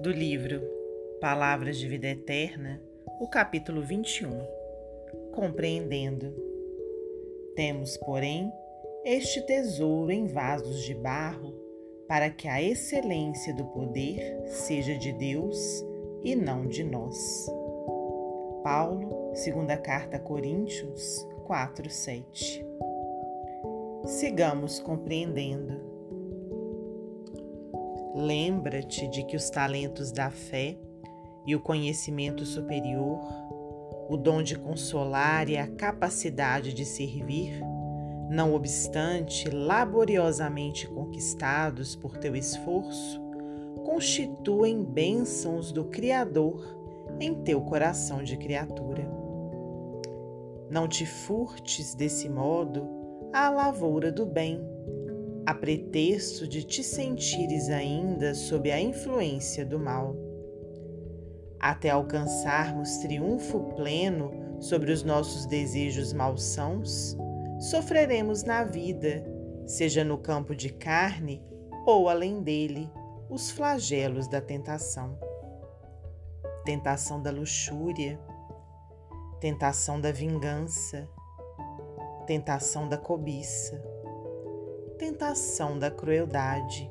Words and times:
do 0.00 0.10
livro 0.10 0.62
Palavras 1.20 1.76
de 1.76 1.86
Vida 1.86 2.08
Eterna, 2.08 2.80
o 3.20 3.28
capítulo 3.28 3.82
21. 3.82 4.30
Compreendendo. 5.30 6.34
Temos, 7.54 7.98
porém, 7.98 8.50
este 9.04 9.44
tesouro 9.44 10.10
em 10.10 10.26
vasos 10.26 10.84
de 10.84 10.94
barro, 10.94 11.54
para 12.08 12.30
que 12.30 12.48
a 12.48 12.62
excelência 12.62 13.52
do 13.52 13.66
poder 13.66 14.40
seja 14.46 14.96
de 14.96 15.12
Deus 15.12 15.84
e 16.24 16.34
não 16.34 16.66
de 16.66 16.82
nós. 16.82 17.46
Paulo, 18.64 19.32
segunda 19.34 19.76
carta 19.76 20.16
a 20.16 20.20
Coríntios 20.20 21.28
4, 21.44 21.90
7. 21.90 22.66
Sigamos 24.06 24.80
compreendendo. 24.80 25.89
Lembra-te 28.20 29.08
de 29.08 29.24
que 29.24 29.34
os 29.34 29.48
talentos 29.48 30.12
da 30.12 30.28
fé 30.28 30.76
e 31.46 31.56
o 31.56 31.60
conhecimento 31.60 32.44
superior, 32.44 33.18
o 34.10 34.16
dom 34.16 34.42
de 34.42 34.58
consolar 34.58 35.48
e 35.48 35.56
a 35.56 35.66
capacidade 35.66 36.74
de 36.74 36.84
servir, 36.84 37.58
não 38.28 38.52
obstante 38.52 39.48
laboriosamente 39.48 40.86
conquistados 40.86 41.96
por 41.96 42.18
teu 42.18 42.36
esforço, 42.36 43.18
constituem 43.86 44.84
bênçãos 44.84 45.72
do 45.72 45.86
Criador 45.86 46.62
em 47.18 47.34
teu 47.42 47.62
coração 47.62 48.22
de 48.22 48.36
criatura. 48.36 49.10
Não 50.68 50.86
te 50.86 51.06
furtes 51.06 51.94
desse 51.94 52.28
modo 52.28 52.86
à 53.32 53.48
lavoura 53.48 54.12
do 54.12 54.26
bem 54.26 54.60
a 55.50 55.54
pretexto 55.54 56.46
de 56.46 56.62
te 56.62 56.80
sentires 56.80 57.68
ainda 57.70 58.36
sob 58.36 58.70
a 58.70 58.80
influência 58.80 59.66
do 59.66 59.80
mal. 59.80 60.14
Até 61.58 61.90
alcançarmos 61.90 62.98
triunfo 62.98 63.58
pleno 63.74 64.30
sobre 64.60 64.92
os 64.92 65.02
nossos 65.02 65.46
desejos 65.46 66.12
malsãos, 66.12 67.16
sofreremos 67.58 68.44
na 68.44 68.62
vida, 68.62 69.24
seja 69.66 70.04
no 70.04 70.18
campo 70.18 70.54
de 70.54 70.72
carne 70.72 71.44
ou 71.84 72.08
além 72.08 72.44
dele, 72.44 72.88
os 73.28 73.50
flagelos 73.50 74.28
da 74.28 74.40
tentação. 74.40 75.18
Tentação 76.64 77.20
da 77.20 77.32
luxúria, 77.32 78.20
tentação 79.40 80.00
da 80.00 80.12
vingança, 80.12 81.08
tentação 82.24 82.88
da 82.88 82.96
cobiça 82.96 83.89
tentação 85.00 85.78
da 85.78 85.90
crueldade. 85.90 86.90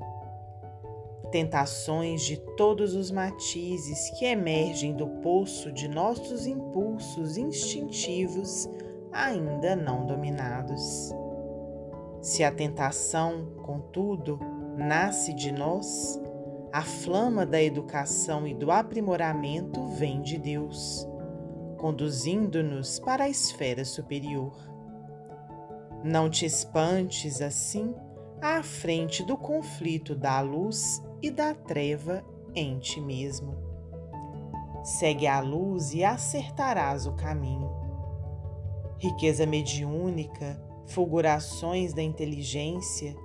Tentações 1.31 2.23
de 2.23 2.37
todos 2.57 2.95
os 2.95 3.11
matizes 3.11 4.09
que 4.17 4.25
emergem 4.25 4.95
do 4.95 5.07
poço 5.21 5.71
de 5.71 5.87
nossos 5.87 6.47
impulsos 6.47 7.37
instintivos 7.37 8.67
ainda 9.11 9.75
não 9.75 10.07
dominados. 10.07 11.13
Se 12.19 12.43
a 12.43 12.51
tentação, 12.51 13.53
contudo, 13.61 14.39
nasce 14.75 15.31
de 15.35 15.51
nós, 15.51 16.19
a 16.73 16.81
flama 16.81 17.45
da 17.45 17.61
educação 17.61 18.47
e 18.47 18.55
do 18.55 18.71
aprimoramento 18.71 19.85
vem 19.89 20.19
de 20.19 20.39
Deus, 20.39 21.07
conduzindo-nos 21.77 22.97
para 22.97 23.25
a 23.25 23.29
esfera 23.29 23.85
superior. 23.85 24.68
Não 26.03 26.29
te 26.29 26.45
espantes 26.45 27.41
assim 27.41 27.93
à 28.41 28.63
frente 28.63 29.21
do 29.21 29.37
conflito 29.37 30.15
da 30.15 30.39
luz 30.39 31.03
e 31.21 31.29
da 31.29 31.53
treva 31.53 32.23
em 32.55 32.79
ti 32.79 33.01
mesmo. 33.01 33.57
Segue 34.83 35.27
a 35.27 35.41
luz 35.41 35.93
e 35.93 36.03
acertarás 36.03 37.05
o 37.05 37.13
caminho. 37.13 37.69
Riqueza 38.97 39.45
mediúnica, 39.45 40.61
fulgurações 40.87 41.93
da 41.93 42.01
inteligência, 42.01 43.15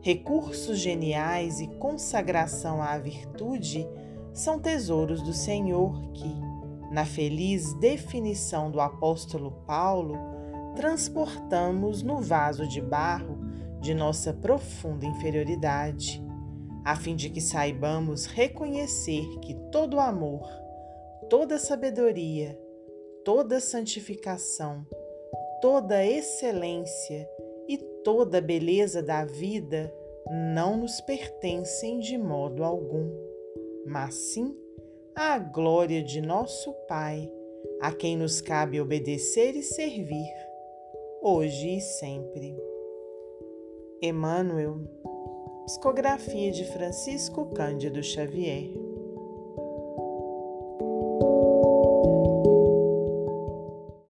recursos 0.00 0.78
geniais 0.78 1.60
e 1.60 1.68
consagração 1.78 2.82
à 2.82 2.98
virtude 2.98 3.86
são 4.32 4.58
tesouros 4.58 5.22
do 5.22 5.32
Senhor 5.32 6.10
que, 6.12 6.34
na 6.90 7.04
feliz 7.04 7.72
definição 7.74 8.70
do 8.70 8.80
apóstolo 8.80 9.52
Paulo, 9.64 10.35
transportamos 10.76 12.02
no 12.02 12.20
vaso 12.20 12.68
de 12.68 12.80
barro 12.82 13.38
de 13.80 13.94
nossa 13.94 14.32
profunda 14.32 15.06
inferioridade, 15.06 16.22
a 16.84 16.94
fim 16.94 17.16
de 17.16 17.30
que 17.30 17.40
saibamos 17.40 18.26
reconhecer 18.26 19.24
que 19.40 19.54
todo 19.72 19.98
amor, 19.98 20.46
toda 21.30 21.58
sabedoria, 21.58 22.56
toda 23.24 23.58
santificação, 23.58 24.86
toda 25.62 26.04
excelência 26.04 27.28
e 27.66 27.78
toda 28.04 28.40
beleza 28.40 29.02
da 29.02 29.24
vida 29.24 29.92
não 30.52 30.76
nos 30.76 31.00
pertencem 31.00 31.98
de 32.00 32.18
modo 32.18 32.62
algum, 32.62 33.10
mas 33.86 34.14
sim 34.14 34.54
à 35.14 35.38
glória 35.38 36.02
de 36.02 36.20
nosso 36.20 36.72
Pai, 36.86 37.32
a 37.80 37.90
quem 37.90 38.16
nos 38.16 38.42
cabe 38.42 38.80
obedecer 38.80 39.56
e 39.56 39.62
servir 39.62 40.46
hoje 41.28 41.78
e 41.78 41.80
sempre. 41.80 42.56
Emmanuel, 44.00 44.78
psicografia 45.64 46.52
de 46.52 46.64
Francisco 46.66 47.46
Cândido 47.46 48.00
Xavier. 48.00 48.85